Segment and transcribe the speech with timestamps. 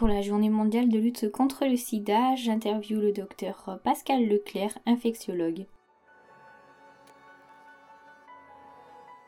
[0.00, 5.66] Pour la journée mondiale de lutte contre le sida, j'interviewe le docteur Pascal Leclerc, infectiologue.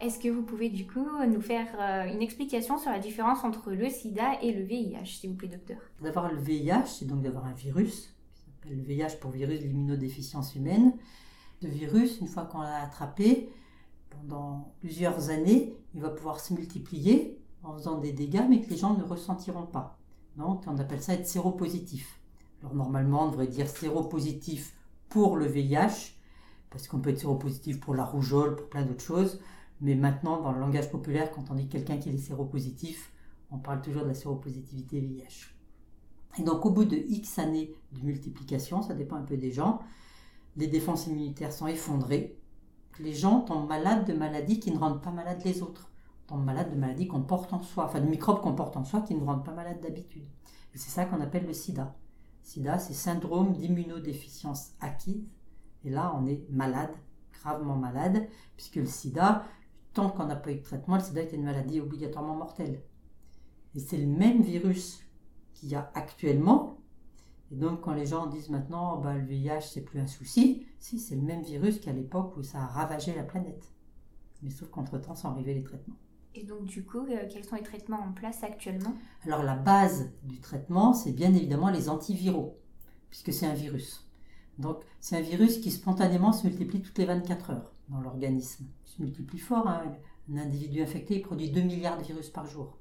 [0.00, 3.72] Est-ce que vous pouvez du coup nous faire euh, une explication sur la différence entre
[3.72, 5.76] le sida et le VIH, s'il vous plaît, docteur?
[6.00, 9.66] D'avoir le VIH, c'est donc d'avoir un virus, qui s'appelle le VIH pour virus de
[9.66, 10.94] l'immunodéficience humaine.
[11.60, 13.50] Le virus, une fois qu'on l'a attrapé,
[14.08, 18.78] pendant plusieurs années, il va pouvoir se multiplier en faisant des dégâts, mais que les
[18.78, 19.98] gens ne ressentiront pas.
[20.36, 22.20] Donc, on appelle ça être séropositif.
[22.60, 24.74] Alors, normalement, on devrait dire séropositif
[25.08, 26.16] pour le VIH,
[26.70, 29.40] parce qu'on peut être séropositif pour la rougeole, pour plein d'autres choses.
[29.80, 33.12] Mais maintenant, dans le langage populaire, quand on dit quelqu'un qui est séropositif,
[33.50, 35.54] on parle toujours de la séropositivité VIH.
[36.38, 39.80] Et donc, au bout de X années de multiplication, ça dépend un peu des gens,
[40.56, 42.38] les défenses immunitaires sont effondrées.
[42.98, 45.90] Les gens tombent malades de maladies qui ne rendent pas malades les autres
[46.26, 49.02] tombent malades de maladies qu'on porte en soi, enfin de microbes qu'on porte en soi
[49.02, 50.26] qui ne nous rendent pas malades d'habitude.
[50.74, 51.94] Et c'est ça qu'on appelle le sida.
[52.42, 55.24] Sida, c'est syndrome d'immunodéficience acquise.
[55.84, 56.94] Et là, on est malade,
[57.32, 59.44] gravement malade, puisque le sida,
[59.92, 62.82] tant qu'on n'a pas eu de traitement, le sida est une maladie obligatoirement mortelle.
[63.74, 65.00] Et c'est le même virus
[65.52, 66.78] qu'il y a actuellement.
[67.50, 70.98] Et donc, quand les gens disent maintenant, bah, le VIH, c'est plus un souci, si,
[70.98, 73.72] c'est le même virus qu'à l'époque où ça a ravagé la planète.
[74.42, 75.96] Mais sauf qu'entre-temps sont arrivés les traitements.
[76.36, 78.94] Et donc, du coup, euh, quels sont les traitements en place actuellement?
[79.24, 82.58] Alors, la base du traitement, c'est bien évidemment les antiviraux,
[83.08, 84.08] puisque c'est un virus.
[84.58, 88.66] Donc, c'est un virus qui spontanément se multiplie toutes les 24 heures dans l'organisme.
[88.84, 89.68] Il se multiplie fort.
[89.68, 89.94] Hein.
[90.32, 92.78] Un individu infecté produit 2 milliards de virus par jour.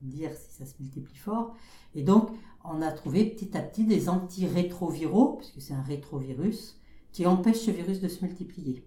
[0.00, 1.54] Dire si ça se multiplie fort.
[1.94, 2.30] Et donc,
[2.64, 6.80] on a trouvé petit à petit des antirétroviraux, puisque c'est un rétrovirus,
[7.12, 8.86] qui empêchent ce virus de se multiplier.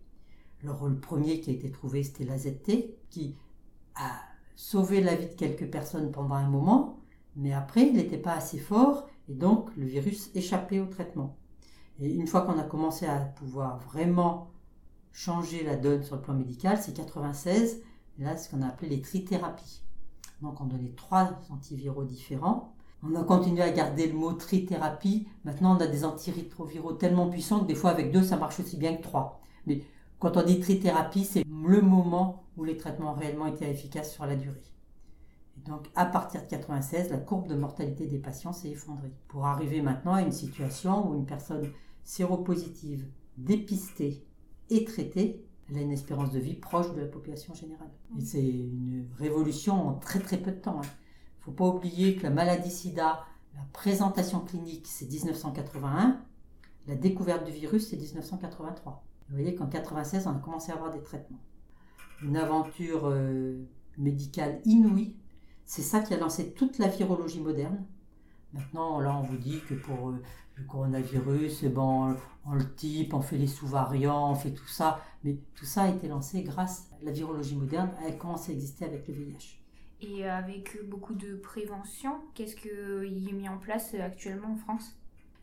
[0.64, 3.36] Alors, le premier qui a été trouvé, c'était l'AZT, qui
[4.00, 4.22] a
[4.56, 7.00] sauvé la vie de quelques personnes pendant un moment,
[7.36, 11.38] mais après, il n'était pas assez fort et donc le virus échappait au traitement.
[12.00, 14.52] Et une fois qu'on a commencé à pouvoir vraiment
[15.12, 17.82] changer la donne sur le plan médical, c'est 96,
[18.20, 19.84] là, ce qu'on a appelé les trithérapies.
[20.42, 22.74] Donc, on donnait trois antiviraux différents.
[23.04, 25.28] On a continué à garder le mot trithérapie.
[25.44, 28.78] Maintenant, on a des antirétroviraux tellement puissants que des fois, avec deux, ça marche aussi
[28.78, 29.42] bien que trois.
[29.68, 29.82] Mais
[30.20, 34.36] quand on dit trithérapie, c'est le moment où les traitements réellement étaient efficaces sur la
[34.36, 34.62] durée.
[35.58, 39.14] Et donc, à partir de 96, la courbe de mortalité des patients s'est effondrée.
[39.30, 41.72] Pour arriver maintenant à une situation où une personne
[42.04, 44.26] séropositive, dépistée
[44.70, 47.92] et traitée, elle a une espérance de vie proche de la population générale.
[48.18, 50.82] Et c'est une révolution en très très peu de temps.
[50.82, 50.92] Il hein.
[51.40, 53.26] ne faut pas oublier que la maladie sida,
[53.56, 56.22] la présentation clinique, c'est 1981,
[56.88, 59.06] la découverte du virus, c'est 1983.
[59.30, 61.40] Vous voyez qu'en 96, on a commencé à avoir des traitements
[62.22, 63.64] une aventure euh,
[63.98, 65.16] médicale inouïe.
[65.66, 67.86] C'est ça qui a lancé toute la virologie moderne.
[68.54, 70.22] Maintenant, là, on vous dit que pour euh,
[70.56, 75.00] le coronavirus, eh ben, on, le type, on fait les sous-variants, on fait tout ça.
[75.24, 77.92] Mais tout ça a été lancé grâce à la virologie moderne.
[78.06, 79.60] Elle commencé à exister avec le VIH.
[80.02, 84.96] Et avec beaucoup de prévention, qu'est-ce qu'il est mis en place actuellement en France?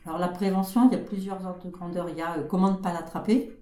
[0.07, 2.09] Alors la prévention, il y a plusieurs ordres de grandeur.
[2.09, 3.53] Il y a euh, comment ne pas l'attraper,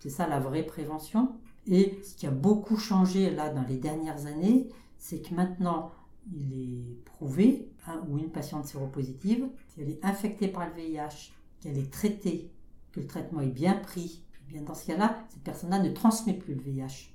[0.00, 1.32] c'est ça la vraie prévention.
[1.66, 4.68] Et ce qui a beaucoup changé là dans les dernières années,
[4.98, 5.92] c'est que maintenant,
[6.32, 11.32] il est prouvé, un ou une patiente séropositive, si elle est infectée par le VIH,
[11.60, 12.50] qu'elle est traitée,
[12.92, 16.34] que le traitement est bien pris, eh bien dans ce cas-là, cette personne-là ne transmet
[16.34, 17.12] plus le VIH.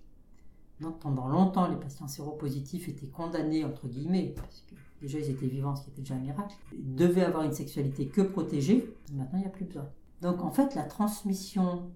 [0.80, 5.48] Donc pendant longtemps, les patients séropositifs étaient condamnés, entre guillemets, parce que déjà ils étaient
[5.48, 9.40] vivants, ce qui était déjà un miracle, ils devaient avoir une sexualité que protégée, maintenant
[9.40, 9.88] il n'y a plus besoin.
[10.22, 11.90] Donc en fait, la transmission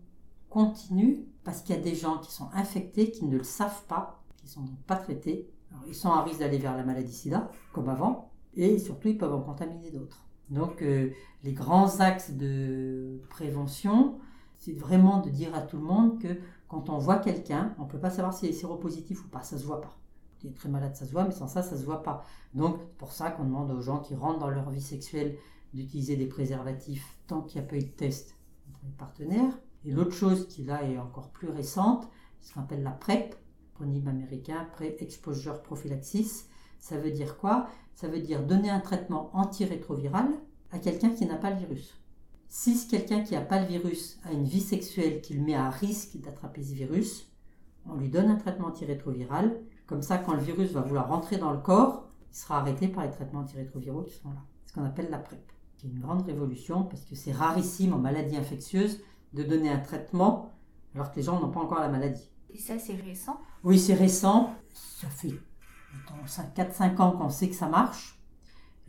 [0.49, 4.21] continue parce qu'il y a des gens qui sont infectés, qui ne le savent pas,
[4.37, 5.49] qui ne sont donc pas traités.
[5.87, 9.33] ils sont à risque d'aller vers la maladie sida, comme avant, et surtout ils peuvent
[9.33, 10.25] en contaminer d'autres.
[10.49, 11.11] Donc euh,
[11.43, 14.19] les grands axes de prévention,
[14.57, 17.89] c'est vraiment de dire à tout le monde que quand on voit quelqu'un, on ne
[17.89, 19.95] peut pas savoir s'il est séropositif ou pas, ça ne se voit pas.
[20.43, 22.23] Il est très malade, ça se voit, mais sans ça, ça ne se voit pas.
[22.53, 25.37] Donc c'est pour ça qu'on demande aux gens qui rentrent dans leur vie sexuelle
[25.73, 28.35] d'utiliser des préservatifs tant qu'il n'y a pas eu de test
[28.69, 29.59] entre les partenaires.
[29.85, 32.07] Et l'autre chose qui là est encore plus récente,
[32.41, 33.35] ce qu'on appelle la PrEP,
[33.73, 36.45] acronyme américain, Pre-Exposure Prophylaxis.
[36.79, 37.67] Ça veut dire quoi?
[37.95, 40.27] Ça veut dire donner un traitement antirétroviral
[40.71, 41.99] à quelqu'un qui n'a pas le virus.
[42.47, 45.69] Si quelqu'un qui n'a pas le virus a une vie sexuelle qui le met à
[45.69, 47.31] risque d'attraper ce virus,
[47.87, 49.59] on lui donne un traitement antirétroviral.
[49.85, 53.05] Comme ça, quand le virus va vouloir rentrer dans le corps, il sera arrêté par
[53.05, 54.43] les traitements antirétroviraux qui sont là.
[54.65, 55.51] Ce qu'on appelle la PrEP.
[55.77, 58.99] C'est une grande révolution parce que c'est rarissime en maladies infectieuses
[59.33, 60.53] de donner un traitement
[60.95, 62.29] alors que les gens n'ont pas encore la maladie.
[62.51, 63.39] Et ça, c'est récent?
[63.63, 64.55] Oui, c'est récent.
[64.73, 65.33] Ça fait
[66.55, 68.19] 4-5 ans qu'on sait que ça marche.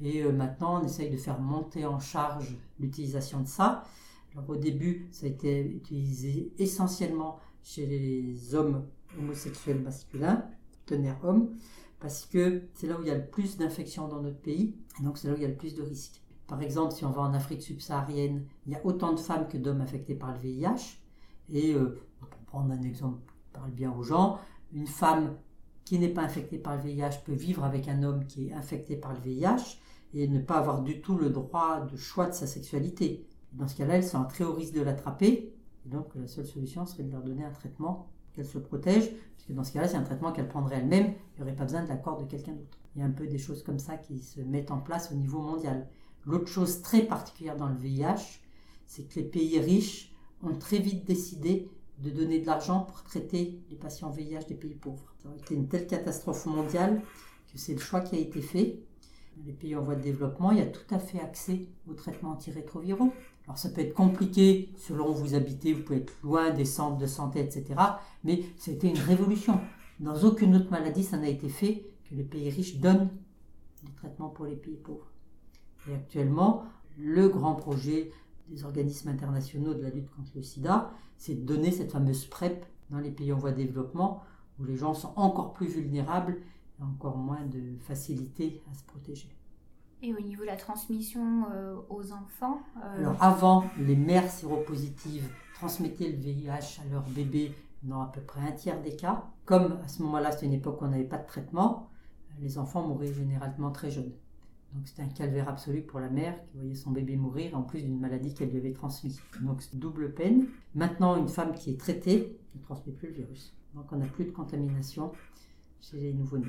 [0.03, 3.85] Et euh, maintenant, on essaye de faire monter en charge l'utilisation de ça.
[4.33, 8.87] Alors, au début, ça a été utilisé essentiellement chez les hommes
[9.19, 10.47] homosexuels masculins,
[10.87, 11.51] tenaires hommes,
[11.99, 15.05] parce que c'est là où il y a le plus d'infections dans notre pays, et
[15.05, 16.23] donc c'est là où il y a le plus de risques.
[16.51, 19.57] Par exemple, si on va en Afrique subsaharienne, il y a autant de femmes que
[19.57, 20.99] d'hommes infectés par le VIH.
[21.49, 24.41] Et euh, pour prendre un exemple qui parle bien aux gens,
[24.73, 25.37] une femme
[25.85, 28.97] qui n'est pas infectée par le VIH peut vivre avec un homme qui est infecté
[28.97, 29.79] par le VIH
[30.13, 33.29] et ne pas avoir du tout le droit de choix de sa sexualité.
[33.53, 35.55] Dans ce cas-là, elles sont en très haut risque de l'attraper.
[35.85, 39.13] Donc, la seule solution serait de leur donner un traitement qu'elles se protègent.
[39.37, 41.15] Parce que dans ce cas-là, c'est un traitement qu'elles prendraient elles-mêmes.
[41.37, 42.77] Il n'y aurait pas besoin de l'accord de quelqu'un d'autre.
[42.97, 45.15] Il y a un peu des choses comme ça qui se mettent en place au
[45.15, 45.87] niveau mondial.
[46.27, 48.41] L'autre chose très particulière dans le VIH,
[48.87, 50.13] c'est que les pays riches
[50.43, 51.69] ont très vite décidé
[51.99, 55.15] de donner de l'argent pour traiter les patients VIH des pays pauvres.
[55.23, 57.03] Ça a été une telle catastrophe mondiale
[57.53, 58.81] que c'est le choix qui a été fait.
[59.47, 62.33] Les pays en voie de développement, il y a tout à fait accès aux traitements
[62.33, 63.13] antirétroviraux.
[63.45, 66.99] Alors ça peut être compliqué selon où vous habitez, vous pouvez être loin des centres
[66.99, 67.75] de santé, etc.
[68.25, 69.61] Mais c'était une révolution.
[69.99, 73.11] Dans aucune autre maladie, ça n'a été fait que les pays riches donnent
[73.83, 75.11] des traitements pour les pays pauvres.
[75.89, 76.65] Et actuellement,
[76.99, 78.13] le grand projet
[78.49, 82.65] des organismes internationaux de la lutte contre le sida, c'est de donner cette fameuse PrEP
[82.91, 84.23] dans les pays en voie de développement,
[84.59, 86.39] où les gens sont encore plus vulnérables
[86.79, 89.29] et encore moins de facilité à se protéger.
[90.03, 95.29] Et au niveau de la transmission euh, aux enfants euh, Alors avant, les mères séropositives
[95.55, 99.25] transmettaient le VIH à leur bébé dans à peu près un tiers des cas.
[99.45, 101.91] Comme à ce moment-là, c'était une époque où on n'avait pas de traitement,
[102.41, 104.13] les enfants mouraient généralement très jeunes.
[104.75, 107.83] Donc c'était un calvaire absolu pour la mère qui voyait son bébé mourir en plus
[107.83, 109.21] d'une maladie qu'elle lui avait transmise.
[109.41, 110.47] Donc double peine.
[110.75, 113.53] Maintenant, une femme qui est traitée ne transmet plus le virus.
[113.75, 115.13] Donc on n'a plus de contamination
[115.81, 116.47] chez les nouveau-nés.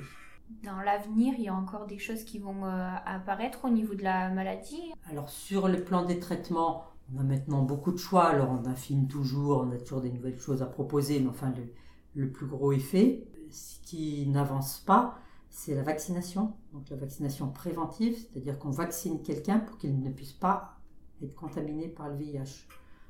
[0.63, 4.03] Dans l'avenir, il y a encore des choses qui vont euh, apparaître au niveau de
[4.03, 4.91] la maladie?
[5.09, 6.83] Alors sur le plan des traitements,
[7.15, 8.25] on a maintenant beaucoup de choix.
[8.25, 12.21] Alors on affine toujours, on a toujours des nouvelles choses à proposer, mais enfin le,
[12.21, 15.17] le plus gros effet, ce qui n'avance pas,
[15.51, 20.31] c'est la vaccination, donc la vaccination préventive, c'est-à-dire qu'on vaccine quelqu'un pour qu'il ne puisse
[20.31, 20.79] pas
[21.21, 22.67] être contaminé par le VIH.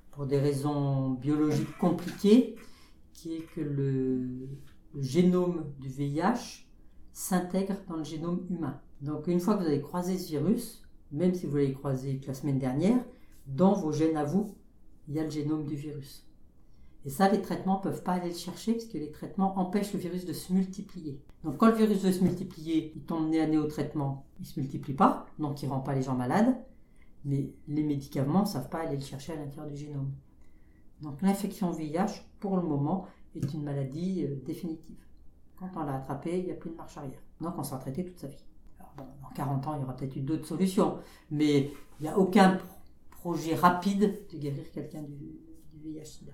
[0.09, 2.55] Pour des raisons biologiques compliquées,
[3.13, 4.49] qui est que le,
[4.99, 6.65] génome du VIH
[7.13, 8.81] s'intègre dans le génome humain.
[9.01, 12.33] Donc une fois que vous avez croisé ce virus, même si vous l'avez croisé la
[12.33, 12.99] semaine dernière,
[13.45, 14.53] dans vos gènes à vous,
[15.07, 16.27] il y a le génome du virus.
[17.05, 19.93] Et ça, les traitements ne peuvent pas aller le chercher parce que les traitements empêchent
[19.93, 21.19] le virus de se multiplier.
[21.43, 24.43] Donc quand le virus veut se multiplier, il tombe nez à nez au traitement, il
[24.43, 26.55] ne se multiplie pas, donc il ne rend pas les gens malades,
[27.25, 30.11] mais les médicaments ne savent pas aller le chercher à l'intérieur du génome.
[31.01, 35.03] Donc l'infection VIH, pour le moment, est une maladie euh, définitive.
[35.57, 37.21] Quand on l'a attrapée, il n'y a plus de marche arrière.
[37.39, 38.45] Donc on sera traité toute sa vie.
[38.97, 40.97] Bon, dans 40 ans, il y aura peut-être eu d'autres solutions,
[41.31, 42.59] mais il n'y a aucun
[43.11, 45.15] projet rapide de guérir quelqu'un du,
[45.73, 46.33] du VIH-Sida.